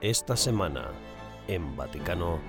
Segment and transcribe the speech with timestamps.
[0.00, 0.90] Esta semana,
[1.46, 2.40] en Vaticano,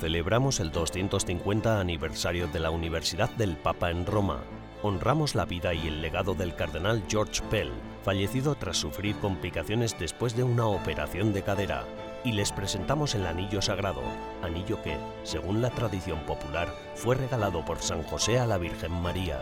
[0.00, 4.42] celebramos el 250 aniversario de la Universidad del Papa en Roma.
[4.82, 7.72] Honramos la vida y el legado del cardenal George Pell,
[8.04, 11.84] fallecido tras sufrir complicaciones después de una operación de cadera,
[12.24, 14.02] y les presentamos el anillo sagrado,
[14.42, 19.40] anillo que, según la tradición popular, fue regalado por San José a la Virgen María.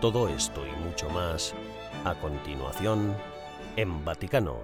[0.00, 1.54] Todo esto y mucho más,
[2.04, 3.14] a continuación,
[3.76, 4.58] en Vaticano.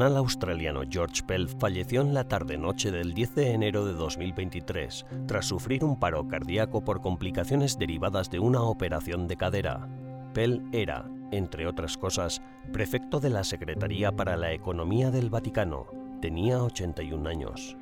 [0.00, 5.44] Cardenal australiano George Pell falleció en la tarde-noche del 10 de enero de 2023 tras
[5.44, 9.90] sufrir un paro cardíaco por complicaciones derivadas de una operación de cadera.
[10.32, 12.40] Pell era, entre otras cosas,
[12.72, 15.88] prefecto de la Secretaría para la Economía del Vaticano.
[16.22, 17.76] Tenía 81 años.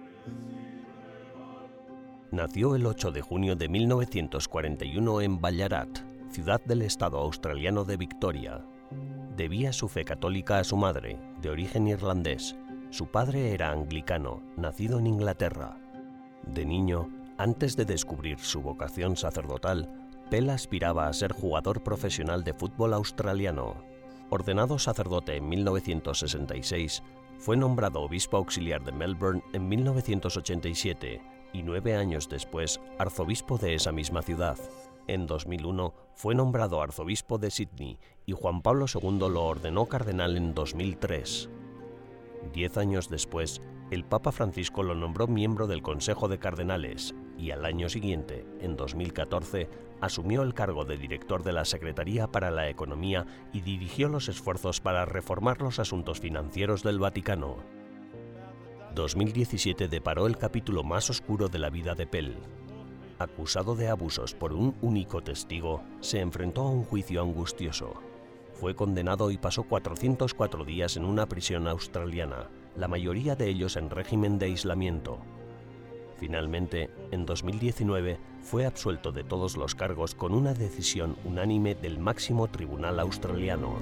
[2.32, 6.00] Nació el 8 de junio de 1941 en Ballarat,
[6.32, 8.64] ciudad del estado australiano de Victoria.
[9.38, 12.56] Debía su fe católica a su madre, de origen irlandés.
[12.90, 15.78] Su padre era anglicano, nacido en Inglaterra.
[16.42, 19.94] De niño, antes de descubrir su vocación sacerdotal,
[20.28, 23.76] Pell aspiraba a ser jugador profesional de fútbol australiano.
[24.28, 27.04] Ordenado sacerdote en 1966,
[27.38, 31.22] fue nombrado obispo auxiliar de Melbourne en 1987
[31.52, 34.58] y nueve años después arzobispo de esa misma ciudad.
[35.08, 40.54] En 2001 fue nombrado arzobispo de Sydney y Juan Pablo II lo ordenó cardenal en
[40.54, 41.48] 2003.
[42.52, 47.64] Diez años después, el Papa Francisco lo nombró miembro del Consejo de Cardenales y al
[47.64, 49.70] año siguiente, en 2014,
[50.02, 54.82] asumió el cargo de director de la Secretaría para la Economía y dirigió los esfuerzos
[54.82, 57.56] para reformar los asuntos financieros del Vaticano.
[58.94, 62.36] 2017 deparó el capítulo más oscuro de la vida de Pell.
[63.18, 67.94] Acusado de abusos por un único testigo, se enfrentó a un juicio angustioso.
[68.54, 73.90] Fue condenado y pasó 404 días en una prisión australiana, la mayoría de ellos en
[73.90, 75.18] régimen de aislamiento.
[76.16, 82.46] Finalmente, en 2019, fue absuelto de todos los cargos con una decisión unánime del máximo
[82.46, 83.74] tribunal australiano.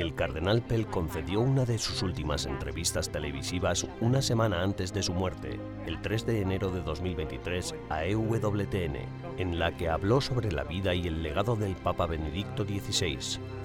[0.00, 5.12] El cardenal Pell concedió una de sus últimas entrevistas televisivas una semana antes de su
[5.12, 8.96] muerte, el 3 de enero de 2023, a EWTN,
[9.36, 13.18] en la que habló sobre la vida y el legado del Papa Benedicto XVI,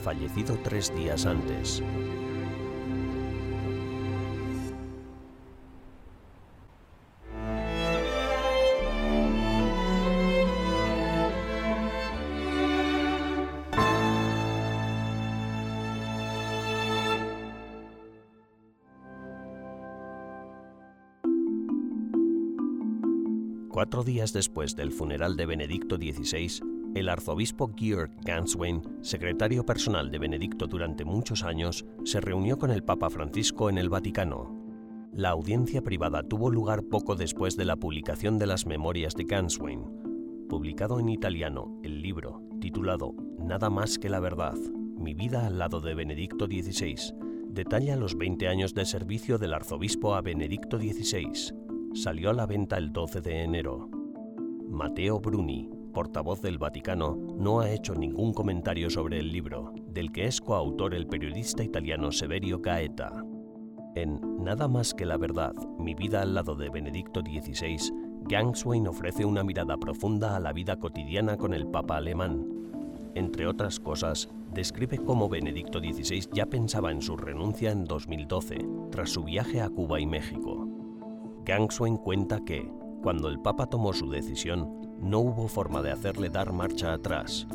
[0.03, 1.81] fallecido tres días antes.
[23.85, 26.59] Cuatro días después del funeral de Benedicto XVI,
[26.95, 32.83] el arzobispo Georg Ganswein, secretario personal de Benedicto durante muchos años, se reunió con el
[32.83, 34.59] Papa Francisco en el Vaticano.
[35.13, 39.83] La audiencia privada tuvo lugar poco después de la publicación de las memorias de Ganswein.
[40.49, 44.57] Publicado en italiano, el libro, titulado Nada más que la verdad,
[44.97, 47.13] mi vida al lado de Benedicto XVI,
[47.49, 51.53] detalla los 20 años de servicio del arzobispo a Benedicto XVI,
[51.95, 53.89] salió a la venta el 12 de enero.
[54.69, 60.25] Matteo Bruni, portavoz del Vaticano, no ha hecho ningún comentario sobre el libro, del que
[60.25, 63.23] es coautor el periodista italiano Severio Gaeta.
[63.95, 67.77] En Nada más que la verdad, mi vida al lado de Benedicto XVI,
[68.27, 72.45] Gangswein ofrece una mirada profunda a la vida cotidiana con el Papa alemán.
[73.13, 78.57] Entre otras cosas, describe cómo Benedicto XVI ya pensaba en su renuncia en 2012,
[78.91, 80.74] tras su viaje a Cuba y México.
[81.45, 82.67] Gangswein cuenta que,
[83.03, 87.45] cuando el Papa tomó su decisión, no hubo forma de hacerle dar marcha atrás.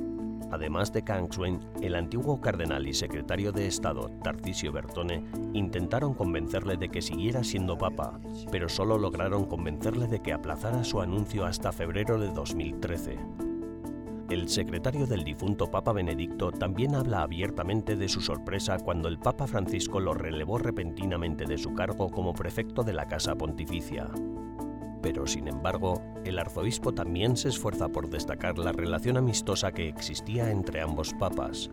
[0.52, 6.88] Además de Gangswein, el antiguo cardenal y secretario de Estado, Tarcisio Bertone, intentaron convencerle de
[6.88, 8.20] que siguiera siendo papa,
[8.52, 13.18] pero solo lograron convencerle de que aplazara su anuncio hasta febrero de 2013.
[14.30, 19.48] El secretario del difunto Papa Benedicto también habla abiertamente de su sorpresa cuando el Papa
[19.48, 24.08] Francisco lo relevó repentinamente de su cargo como prefecto de la Casa Pontificia.
[25.02, 30.52] Pero sin embargo, el arzobispo también se esfuerza por destacar la relación amistosa que existía
[30.52, 31.68] entre ambos papas.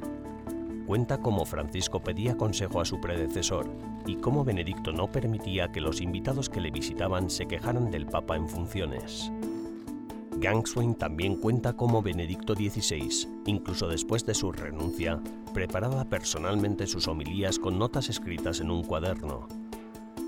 [0.87, 3.69] Cuenta cómo Francisco pedía consejo a su predecesor
[4.07, 8.35] y cómo Benedicto no permitía que los invitados que le visitaban se quejaran del papa
[8.35, 9.31] en funciones.
[10.39, 15.19] Gangswain también cuenta cómo Benedicto XVI, incluso después de su renuncia,
[15.53, 19.47] preparaba personalmente sus homilías con notas escritas en un cuaderno,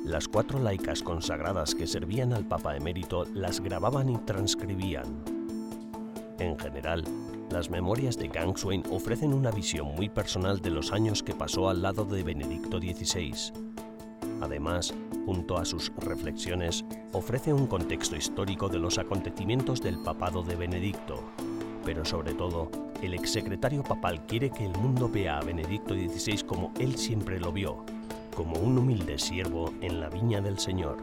[0.06, 5.24] las cuatro laicas consagradas que servían al Papa emérito las grababan y transcribían.
[6.40, 7.04] En general,
[7.52, 11.82] las memorias de Gangswain ofrecen una visión muy personal de los años que pasó al
[11.82, 13.34] lado de Benedicto XVI.
[14.42, 14.94] Además,
[15.26, 21.24] junto a sus reflexiones, ofrece un contexto histórico de los acontecimientos del papado de Benedicto.
[21.86, 22.70] Pero sobre todo,
[23.02, 27.52] el exsecretario papal quiere que el mundo vea a Benedicto XVI como él siempre lo
[27.52, 27.86] vio,
[28.36, 30.98] como un humilde siervo en la viña del Señor.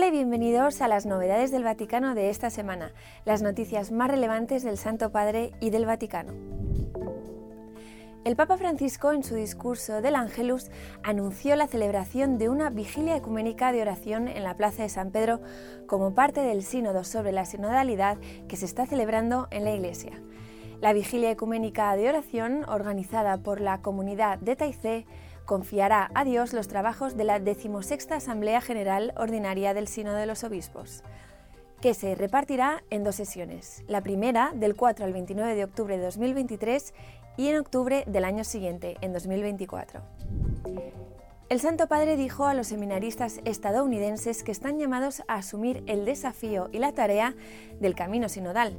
[0.00, 2.94] Hola y bienvenidos a las novedades del Vaticano de esta semana,
[3.26, 6.32] las noticias más relevantes del Santo Padre y del Vaticano.
[8.24, 10.70] El Papa Francisco, en su discurso del Angelus,
[11.02, 15.42] anunció la celebración de una vigilia ecuménica de oración en la Plaza de San Pedro
[15.86, 18.16] como parte del sínodo sobre la sinodalidad
[18.48, 20.12] que se está celebrando en la Iglesia.
[20.80, 25.04] La vigilia ecuménica de oración, organizada por la comunidad de Taizé,
[25.50, 30.44] confiará a Dios los trabajos de la decimosexta Asamblea General Ordinaria del Sínodo de los
[30.44, 31.02] Obispos
[31.80, 33.82] que se repartirá en dos sesiones.
[33.88, 36.94] La primera, del 4 al 29 de octubre de 2023,
[37.36, 40.00] y en octubre del año siguiente, en 2024.
[41.48, 46.68] El Santo Padre dijo a los seminaristas estadounidenses que están llamados a asumir el desafío
[46.70, 47.34] y la tarea
[47.80, 48.76] del camino sinodal,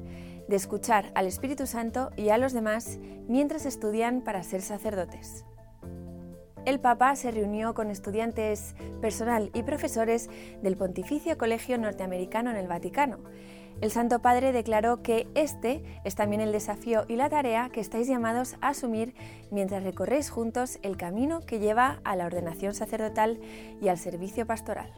[0.48, 2.98] de escuchar al Espíritu Santo y a los demás
[3.28, 5.44] mientras estudian para ser sacerdotes.
[6.66, 10.30] El Papa se reunió con estudiantes, personal y profesores
[10.62, 13.20] del Pontificio Colegio Norteamericano en el Vaticano
[13.82, 18.08] el Santo Padre declaró que este es también el desafío y la tarea que estáis
[18.08, 19.16] llamados a asumir
[19.50, 23.40] mientras recorréis juntos el camino que lleva a la ordenación sacerdotal
[23.82, 24.94] y al servicio pastoral.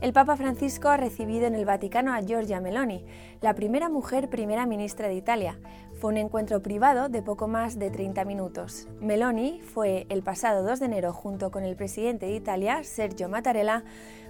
[0.00, 3.04] El Papa Francisco ha recibido en el Vaticano a Giorgia Meloni,
[3.40, 5.58] la primera mujer primera ministra de Italia.
[5.98, 8.86] Fue un encuentro privado de poco más de 30 minutos.
[9.00, 13.82] Meloni fue el pasado 2 de enero junto con el presidente de Italia, Sergio Mattarella,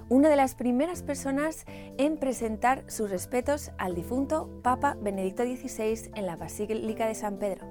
[0.09, 1.67] una de las primeras personas
[1.99, 7.67] en presentar sus respetos al difunto Papa Benedicto XVI en la Basílica de San Pedro.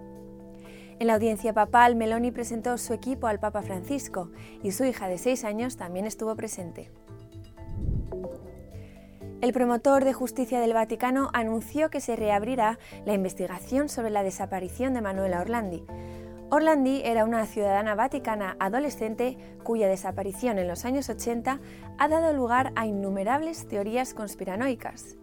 [1.00, 4.30] En la audiencia papal, Meloni presentó su equipo al Papa Francisco
[4.62, 6.92] y su hija de seis años también estuvo presente.
[9.40, 14.94] El promotor de justicia del Vaticano anunció que se reabrirá la investigación sobre la desaparición
[14.96, 15.84] de Manuela Orlandi.
[16.50, 21.60] Orlandi era una ciudadana vaticana adolescente cuya desaparición en los años 80
[21.98, 25.18] ha dado lugar a innumerables teorías conspiranoicas.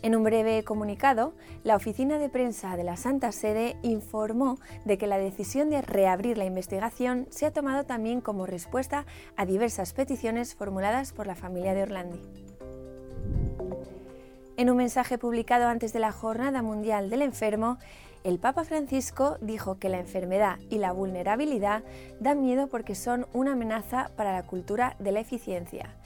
[0.00, 1.34] En un breve comunicado,
[1.64, 6.38] la oficina de prensa de la Santa Sede informó de que la decisión de reabrir
[6.38, 9.06] la investigación se ha tomado también como respuesta
[9.36, 12.20] a diversas peticiones formuladas por la familia de Orlandi.
[14.56, 17.78] En un mensaje publicado antes de la Jornada Mundial del Enfermo,
[18.22, 21.82] el Papa Francisco dijo que la enfermedad y la vulnerabilidad
[22.20, 25.97] dan miedo porque son una amenaza para la cultura de la eficiencia.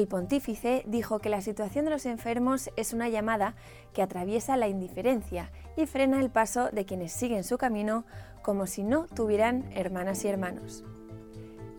[0.00, 3.54] El pontífice dijo que la situación de los enfermos es una llamada
[3.92, 8.06] que atraviesa la indiferencia y frena el paso de quienes siguen su camino
[8.40, 10.84] como si no tuvieran hermanas y hermanos.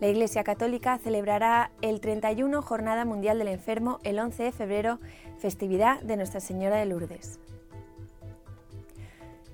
[0.00, 5.00] La Iglesia Católica celebrará el 31 Jornada Mundial del Enfermo el 11 de febrero,
[5.38, 7.40] festividad de Nuestra Señora de Lourdes.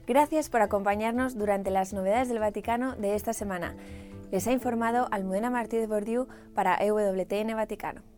[0.06, 3.74] Gracias por acompañarnos durante las novedades del Vaticano de esta semana.
[4.30, 8.17] Les ha informado Almudena Martí de Bordiú para EWTN Vaticano.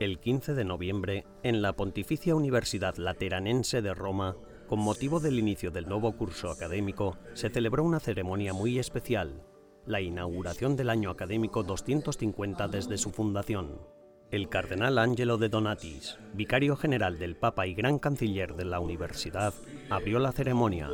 [0.00, 4.36] El 15 de noviembre, en la Pontificia Universidad Lateranense de Roma,
[4.68, 9.42] Con motivo del inicio del nuevo curso académico, se celebró una ceremonia muy especial,
[9.86, 13.80] la inauguración del año académico 250 desde su fundación.
[14.30, 19.54] El cardenal Angelo de Donatis, vicario general del Papa y gran canciller de la universidad,
[19.88, 20.90] abrió la ceremonia.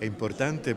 [0.00, 0.76] Es importante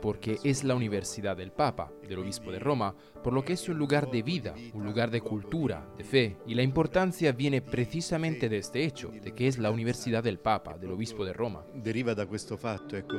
[0.00, 3.78] porque es la universidad del Papa, del Obispo de Roma, por lo que es un
[3.78, 8.58] lugar de vida, un lugar de cultura, de fe, y la importancia viene precisamente de
[8.58, 11.64] este hecho, de que es la universidad del Papa, del Obispo de Roma.
[11.74, 13.18] Deriva da questo fatto, ecco.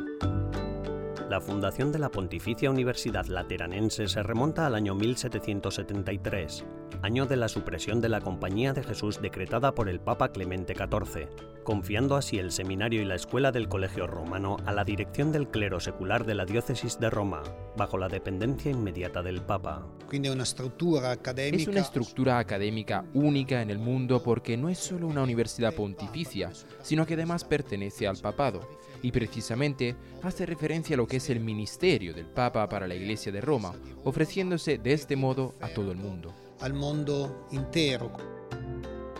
[1.30, 6.64] La fundación de la Pontificia Universidad Lateranense se remonta al año 1773,
[7.02, 11.28] año de la supresión de la Compañía de Jesús decretada por el Papa Clemente XIV,
[11.64, 15.80] confiando así el seminario y la escuela del Colegio Romano a la dirección del clero
[15.80, 17.42] secular de la diócesis de Roma,
[17.76, 19.84] bajo la dependencia inmediata del Papa.
[20.12, 26.52] Es una estructura académica única en el mundo porque no es solo una universidad pontificia,
[26.84, 28.60] sino que además pertenece al papado
[29.06, 33.32] y precisamente hace referencia a lo que es el ministerio del Papa para la Iglesia
[33.32, 33.72] de Roma,
[34.04, 36.34] ofreciéndose de este modo a todo el mundo.
[36.60, 38.12] Al mundo entero.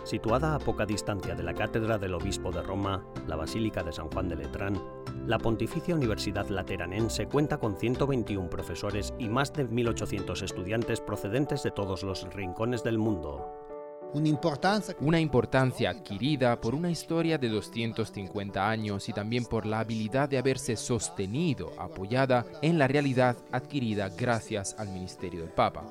[0.02, 4.10] Situada a poca distancia de la Cátedra del Obispo de Roma, la Basílica de San
[4.10, 4.82] Juan de Letrán,
[5.24, 11.70] la Pontificia Universidad Lateranense cuenta con 121 profesores y más de 1.800 estudiantes procedentes de
[11.70, 13.65] todos los rincones del mundo.
[14.14, 20.38] Una importancia adquirida por una historia de 250 años y también por la habilidad de
[20.38, 25.84] haberse sostenido, apoyada en la realidad adquirida gracias al ministerio del Papa.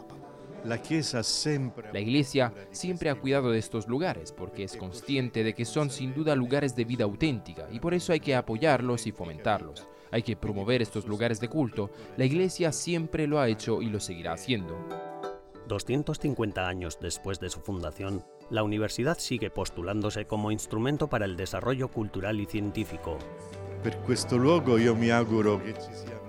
[0.63, 1.93] La Iglesia siempre...
[1.93, 6.15] La Iglesia siempre ha cuidado de estos lugares porque es consciente de que son sin
[6.15, 9.87] duda lugares de vida auténtica y por eso hay que apoyarlos y fomentarlos.
[10.09, 11.91] Hay que promover estos lugares de culto.
[12.17, 15.14] La Iglesia siempre lo ha hecho y lo seguirá haciendo.
[15.67, 21.89] 250 años después de su fundación, la universidad sigue postulándose como instrumento para el desarrollo
[21.89, 23.17] cultural y científico.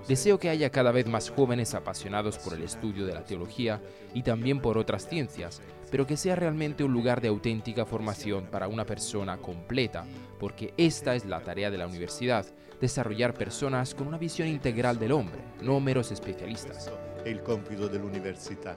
[0.09, 3.81] Deseo que haya cada vez más jóvenes apasionados por el estudio de la teología
[4.15, 8.69] y también por otras ciencias, pero que sea realmente un lugar de auténtica formación para
[8.69, 10.05] una persona completa,
[10.39, 12.47] porque esta es la tarea de la universidad,
[12.81, 16.91] desarrollar personas con una visión integral del hombre, no meros especialistas.
[17.25, 18.77] El cómputo de la universidad.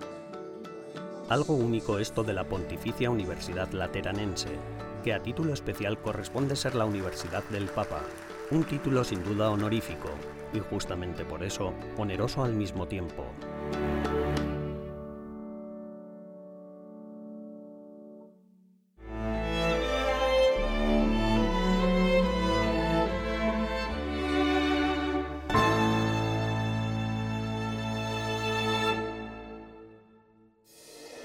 [1.30, 4.50] Algo único esto de la Pontificia Universidad Lateranense,
[5.04, 8.02] que a título especial corresponde ser la Universidad del Papa,
[8.50, 10.10] un título sin duda honorífico,
[10.54, 13.28] y justamente por eso oneroso al mismo tiempo.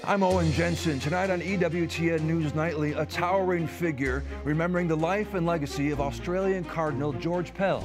[0.07, 0.99] I'm Owen Jensen.
[0.99, 6.63] Tonight on EWTN News Nightly, a towering figure remembering the life and legacy of Australian
[6.63, 7.81] Cardinal George Pell.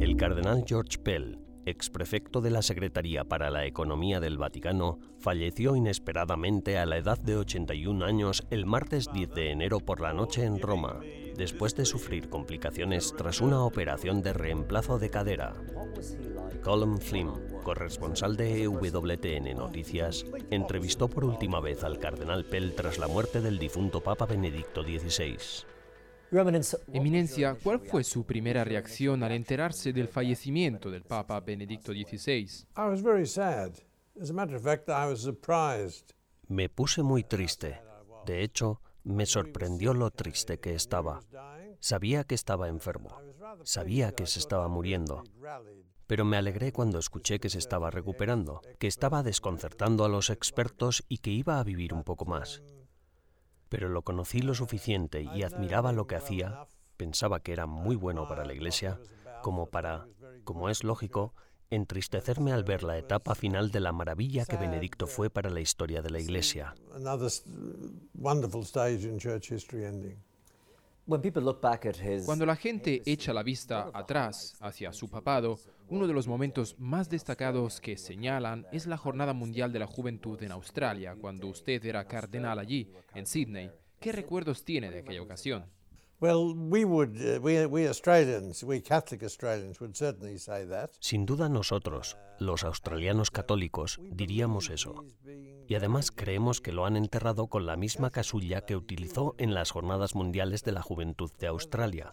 [0.00, 5.76] El cardenal George Pell, ex prefecto de la Secretaría para la Economía del Vaticano, falleció
[5.76, 10.44] inesperadamente a la edad de 81 años el martes 10 de enero por la noche
[10.44, 11.00] en Roma,
[11.36, 15.54] después de sufrir complicaciones tras una operación de reemplazo de cadera.
[16.62, 23.08] Colin Flynn, corresponsal de EWTN Noticias, entrevistó por última vez al cardenal Pell tras la
[23.08, 25.38] muerte del difunto Papa Benedicto XVI.
[26.92, 32.66] Eminencia, ¿cuál fue su primera reacción al enterarse del fallecimiento del Papa Benedicto XVI?
[36.48, 37.80] Me puse muy triste.
[38.26, 41.20] De hecho, me sorprendió lo triste que estaba.
[41.80, 43.16] Sabía que estaba enfermo.
[43.64, 45.24] Sabía que se estaba muriendo
[46.08, 51.04] pero me alegré cuando escuché que se estaba recuperando, que estaba desconcertando a los expertos
[51.06, 52.62] y que iba a vivir un poco más.
[53.68, 58.26] Pero lo conocí lo suficiente y admiraba lo que hacía, pensaba que era muy bueno
[58.26, 58.98] para la Iglesia,
[59.42, 60.08] como para,
[60.44, 61.34] como es lógico,
[61.68, 66.00] entristecerme al ver la etapa final de la maravilla que Benedicto fue para la historia
[66.00, 66.74] de la Iglesia.
[72.24, 75.58] Cuando la gente echa la vista atrás hacia su papado,
[75.90, 80.42] uno de los momentos más destacados que señalan es la Jornada Mundial de la Juventud
[80.42, 83.70] en Australia, cuando usted era cardenal allí, en Sydney.
[83.98, 85.66] ¿Qué recuerdos tiene de aquella ocasión?
[90.98, 95.04] Sin duda nosotros, los australianos católicos, diríamos eso.
[95.68, 99.70] Y además creemos que lo han enterrado con la misma casulla que utilizó en las
[99.70, 102.10] Jornadas Mundiales de la Juventud de Australia.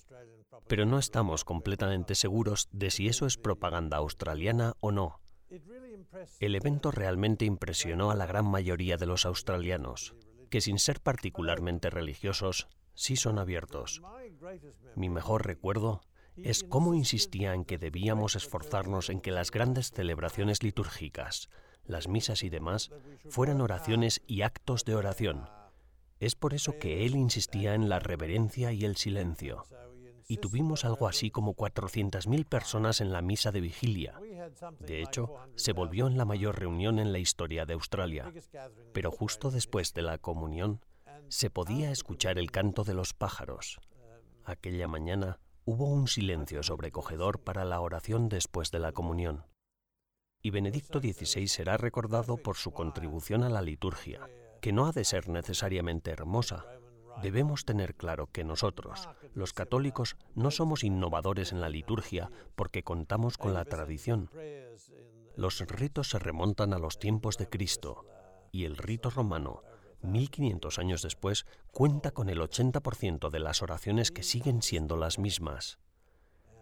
[0.68, 5.20] Pero no estamos completamente seguros de si eso es propaganda australiana o no.
[6.40, 10.16] El evento realmente impresionó a la gran mayoría de los australianos,
[10.50, 14.02] que sin ser particularmente religiosos, sí son abiertos.
[14.96, 16.02] Mi mejor recuerdo
[16.38, 21.50] es cómo insistía en que debíamos esforzarnos en que las grandes celebraciones litúrgicas,
[21.86, 22.92] las misas y demás,
[23.30, 25.50] fueran oraciones y actos de oración.
[26.20, 29.66] Es por eso que él insistía en la reverencia y el silencio.
[30.28, 34.20] Y tuvimos algo así como 400.000 personas en la misa de vigilia.
[34.80, 38.34] De hecho, se volvió en la mayor reunión en la historia de Australia.
[38.94, 40.82] Pero justo después de la comunión,
[41.30, 43.80] se podía escuchar el canto de los pájaros.
[44.44, 49.46] Aquella mañana hubo un silencio sobrecogedor para la oración después de la comunión.
[50.42, 54.30] Y Benedicto XVI será recordado por su contribución a la liturgia,
[54.62, 56.66] que no ha de ser necesariamente hermosa.
[57.26, 63.40] Debemos tener claro que nosotros, los católicos, no somos innovadores en la liturgia porque contamos
[63.40, 64.30] con la tradición.
[65.36, 68.06] Los ritos se remontan a los tiempos de Cristo
[68.52, 69.64] y el rito romano
[70.04, 75.80] 1500 años después, cuenta con el 80% de las oraciones que siguen siendo las mismas.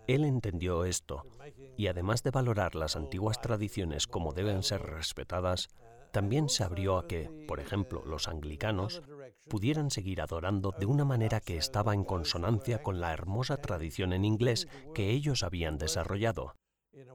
[0.07, 1.25] Él entendió esto,
[1.75, 5.67] y además de valorar las antiguas tradiciones como deben ser respetadas,
[6.13, 9.01] también se abrió a que, por ejemplo, los anglicanos
[9.49, 14.25] pudieran seguir adorando de una manera que estaba en consonancia con la hermosa tradición en
[14.25, 16.55] inglés que ellos habían desarrollado.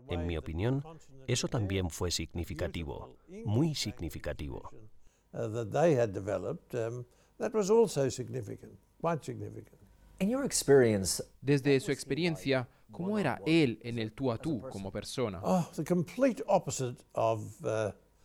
[0.09, 0.85] En mi opinión,
[1.27, 4.71] eso también fue significativo, muy significativo.
[5.33, 5.49] Uh,
[11.41, 15.41] Desde su experiencia, ¿cómo era él en el tú a tú como persona?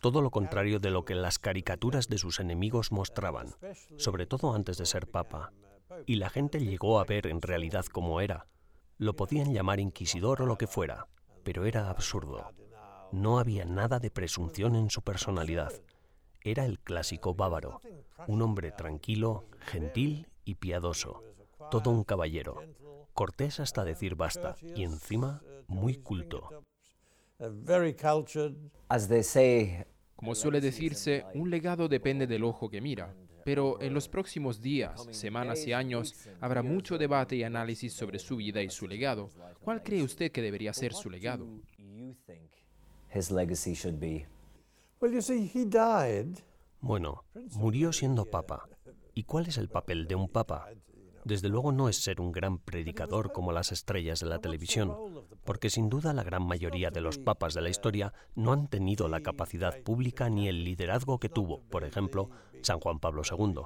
[0.04, 3.54] Todo lo contrario de lo que las caricaturas de sus enemigos mostraban,
[3.96, 5.50] sobre todo antes de ser papa.
[6.04, 8.46] Y la gente llegó a ver en realidad cómo era.
[8.98, 11.08] Lo podían llamar inquisidor o lo que fuera,
[11.42, 12.50] pero era absurdo.
[13.12, 15.72] No había nada de presunción en su personalidad.
[16.42, 17.80] Era el clásico bávaro,
[18.26, 21.24] un hombre tranquilo, gentil y piadoso,
[21.70, 22.60] todo un caballero,
[23.14, 26.62] cortés hasta decir basta y encima muy culto.
[30.16, 33.14] Como suele decirse, un legado depende del ojo que mira.
[33.44, 38.36] Pero en los próximos días, semanas y años habrá mucho debate y análisis sobre su
[38.36, 39.30] vida y su legado.
[39.60, 41.46] ¿Cuál cree usted que debería ser su legado?
[46.80, 48.68] Bueno, murió siendo papa.
[49.12, 50.68] ¿Y cuál es el papel de un papa?
[51.24, 54.94] Desde luego no es ser un gran predicador como las estrellas de la televisión,
[55.44, 59.08] porque sin duda la gran mayoría de los papas de la historia no han tenido
[59.08, 62.28] la capacidad pública ni el liderazgo que tuvo, por ejemplo,
[62.62, 63.62] San Juan Pablo II.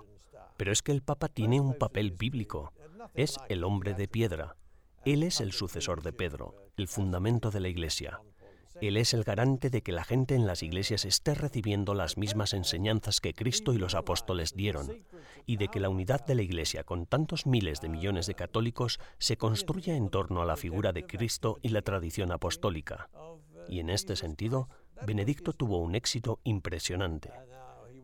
[0.56, 2.72] Pero es que el papa tiene un papel bíblico.
[3.14, 4.56] Es el hombre de piedra.
[5.04, 8.20] Él es el sucesor de Pedro, el fundamento de la Iglesia.
[8.80, 12.52] Él es el garante de que la gente en las iglesias esté recibiendo las mismas
[12.52, 15.04] enseñanzas que Cristo y los apóstoles dieron,
[15.46, 19.00] y de que la unidad de la Iglesia con tantos miles de millones de católicos
[19.18, 23.10] se construya en torno a la figura de Cristo y la tradición apostólica.
[23.68, 24.68] Y en este sentido,
[25.06, 27.32] Benedicto tuvo un éxito impresionante.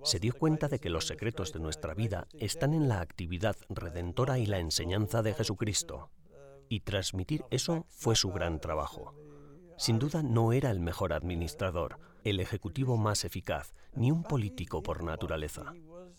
[0.03, 4.39] Se dio cuenta de que los secretos de nuestra vida están en la actividad redentora
[4.39, 6.11] y la enseñanza de Jesucristo.
[6.69, 9.15] Y transmitir eso fue su gran trabajo.
[9.77, 15.03] Sin duda no era el mejor administrador, el ejecutivo más eficaz, ni un político por
[15.03, 15.73] naturaleza.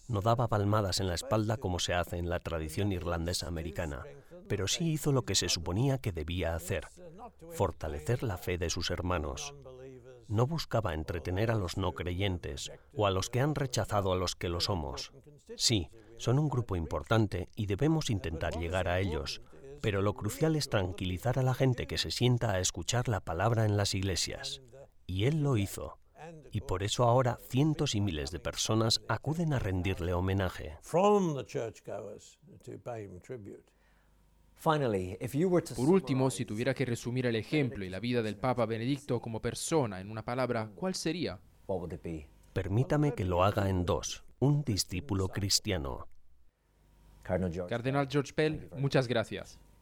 [0.08, 4.04] No daba palmadas en la espalda como se hace en la tradición irlandesa americana,
[4.48, 6.88] pero sí hizo lo que se suponía que debía hacer,
[7.52, 9.56] fortalecer la fe de sus hermanos.
[10.28, 14.36] No buscaba entretener a los no creyentes o a los que han rechazado a los
[14.36, 15.12] que lo somos.
[15.56, 19.41] Sí, son un grupo importante y debemos intentar llegar a ellos,
[19.82, 23.66] pero lo crucial es tranquilizar a la gente que se sienta a escuchar la palabra
[23.66, 24.62] en las iglesias.
[25.08, 26.00] Y él lo hizo.
[26.52, 30.78] Y por eso ahora cientos y miles de personas acuden a rendirle homenaje.
[35.76, 39.42] Por último, si tuviera que resumir el ejemplo y la vida del Papa Benedicto como
[39.42, 41.40] persona en una palabra, ¿cuál sería?
[42.54, 44.24] Permítame que lo haga en dos.
[44.40, 46.08] Un discípulo cristiano.
[47.22, 49.60] Cardenal George Pell, muchas gracias.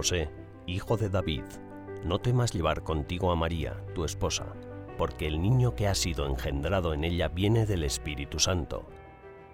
[0.00, 0.30] José,
[0.66, 1.44] hijo de David,
[2.06, 4.46] no temas llevar contigo a María, tu esposa,
[4.96, 8.88] porque el niño que ha sido engendrado en ella viene del Espíritu Santo.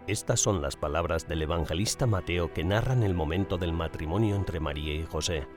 [0.07, 4.95] Estas son las palabras del evangelista Mateo que narran el momento del matrimonio entre María
[4.95, 5.49] y José,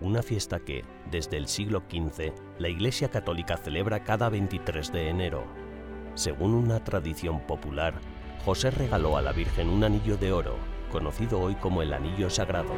[0.00, 5.44] una fiesta que, desde el siglo XV, la Iglesia Católica celebra cada 23 de enero.
[6.14, 8.00] Según una tradición popular,
[8.44, 10.56] José regaló a la Virgen un anillo de oro,
[10.90, 12.72] conocido hoy como el anillo sagrado.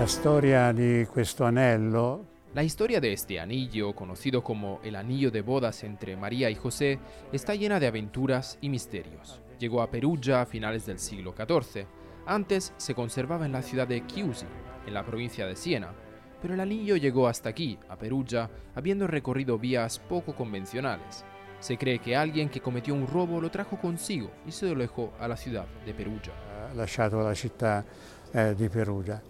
[0.00, 5.42] La storia di questo anello La historia de este anillo, conocido como el anillo de
[5.42, 6.98] bodas entre María y José,
[7.32, 9.42] está llena de aventuras y misterios.
[9.58, 11.84] Llegó a Perugia a finales del siglo XIV.
[12.24, 14.46] Antes se conservaba en la ciudad de Chiusi,
[14.86, 15.92] en la provincia de Siena,
[16.40, 21.26] pero el anillo llegó hasta aquí, a Perugia, habiendo recorrido vías poco convencionales.
[21.58, 25.12] Se cree que alguien que cometió un robo lo trajo consigo y se lo dejó
[25.20, 26.32] a la ciudad de Perugia.
[26.70, 27.84] ha lasciato la città
[28.32, 29.20] eh, di Perugia.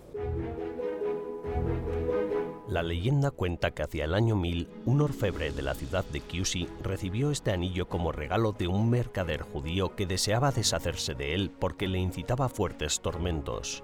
[2.70, 6.68] La leyenda cuenta que hacia el año 1000, un orfebre de la ciudad de Chiusi
[6.85, 11.88] recibió este anillo como regalo de un mercader judío que deseaba deshacerse de él porque
[11.88, 13.83] le incitaba fuertes tormentos.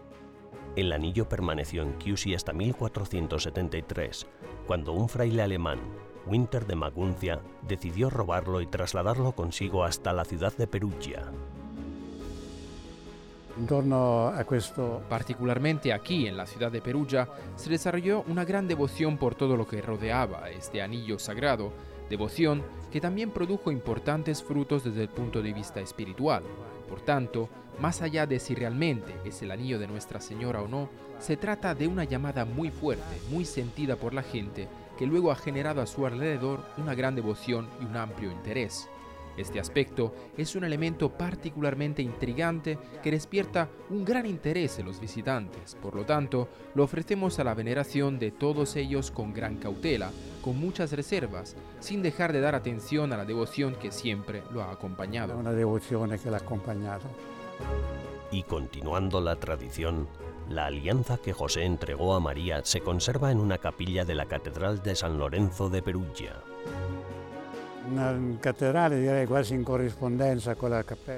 [0.77, 4.29] El anillo permaneció en Chiusi hasta 1473,
[4.69, 5.81] cuando un fraile alemán,
[6.25, 11.33] Winter de Maguncia, decidió robarlo y trasladarlo consigo hasta la ciudad de Perugia.
[13.59, 19.17] Intorno a questo Particularmente aquí, en la ciudad de Perugia, se desarrolló una gran devoción
[19.17, 21.73] por todo lo que rodeaba este anillo sagrado,
[22.11, 26.43] devoción que también produjo importantes frutos desde el punto de vista espiritual.
[26.89, 27.49] Por tanto,
[27.81, 30.89] más allá de si realmente es el anillo de Nuestra Señora o no,
[31.19, 35.37] se trata de una llamada muy fuerte, muy sentida por la gente, que luego ha
[35.37, 38.89] generado a su alrededor una gran devoción y un amplio interés.
[39.37, 45.77] Este aspecto es un elemento particularmente intrigante que despierta un gran interés en los visitantes,
[45.81, 50.11] por lo tanto, lo ofrecemos a la veneración de todos ellos con gran cautela,
[50.43, 54.71] con muchas reservas, sin dejar de dar atención a la devoción que siempre lo ha
[54.71, 55.37] acompañado.
[55.37, 57.07] una devozione che l'ha accompagnato.
[58.31, 60.09] Y continuando la tradición,
[60.49, 64.83] la alianza que José entregó a María se conserva en una capilla de la Catedral
[64.83, 66.43] de San Lorenzo de Perugia.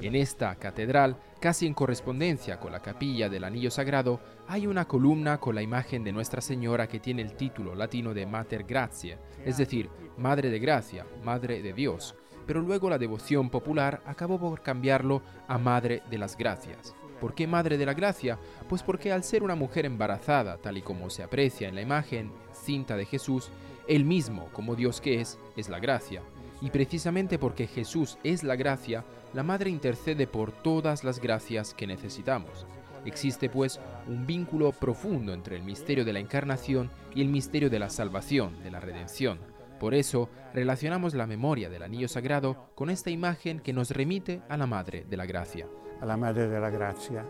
[0.02, 5.38] En esta catedral, casi en correspondencia con la capilla del Anillo Sagrado, hay una columna
[5.38, 9.56] con la imagen de Nuestra Señora que tiene el título latino de Mater Gratiae, es
[9.56, 12.14] decir, Madre de Gracia, Madre de Dios,
[12.46, 16.94] pero luego la devoción popular acabó por cambiarlo a Madre de las Gracias.
[17.18, 18.38] ¿Por qué Madre de la Gracia?
[18.68, 22.30] Pues porque al ser una mujer embarazada, tal y como se aprecia en la imagen
[22.52, 23.50] cinta de Jesús,
[23.88, 26.22] él mismo, como Dios que es, es la gracia.
[26.60, 31.86] Y precisamente porque Jesús es la gracia, la Madre intercede por todas las gracias que
[31.86, 32.66] necesitamos.
[33.04, 37.78] Existe pues un vínculo profundo entre el misterio de la encarnación y el misterio de
[37.78, 39.38] la salvación, de la redención.
[39.78, 44.56] Por eso relacionamos la memoria del anillo sagrado con esta imagen que nos remite a
[44.56, 45.66] la Madre de la Gracia.
[46.00, 47.24] alla Madre della Grazia.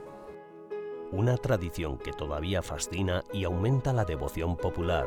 [1.11, 5.07] Una tradición que todavía fascina y aumenta la devoción popular,